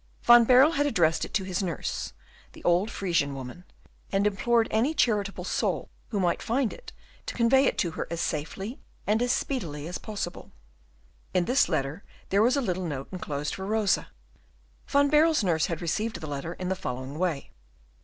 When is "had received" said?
15.67-16.19